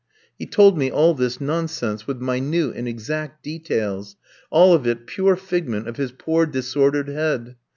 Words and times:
He 0.39 0.47
told 0.47 0.79
me 0.79 0.89
all 0.89 1.13
this 1.13 1.39
nonsense 1.39 2.07
with 2.07 2.19
minute 2.19 2.75
and 2.75 2.87
exact 2.87 3.43
details; 3.43 4.15
all 4.49 4.73
of 4.73 4.87
it 4.87 5.05
pure 5.05 5.35
figment 5.35 5.87
of 5.87 5.97
his 5.97 6.11
poor 6.11 6.47
disordered 6.47 7.07
head. 7.09 7.55